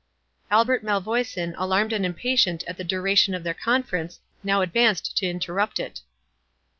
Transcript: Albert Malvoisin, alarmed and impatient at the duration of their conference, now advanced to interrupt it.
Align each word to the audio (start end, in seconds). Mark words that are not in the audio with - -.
Albert 0.49 0.83
Malvoisin, 0.83 1.53
alarmed 1.59 1.93
and 1.93 2.03
impatient 2.07 2.63
at 2.65 2.75
the 2.75 2.83
duration 2.83 3.35
of 3.35 3.43
their 3.43 3.53
conference, 3.53 4.19
now 4.43 4.61
advanced 4.61 5.15
to 5.15 5.27
interrupt 5.29 5.79
it. 5.79 6.01